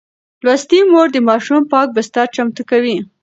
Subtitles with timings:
[0.45, 2.97] لوستې مور د ماشوم پاک بستر چمتو کوي.